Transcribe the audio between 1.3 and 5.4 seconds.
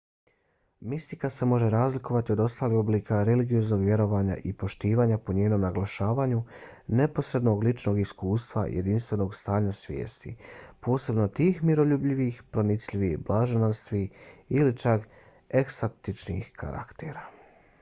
se može razlikovati od ostalih oblika religioznog vjerovanja i poštovanja po